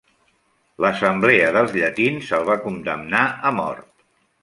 [0.85, 3.91] L'assemblea dels llatins el va condemnar a mort.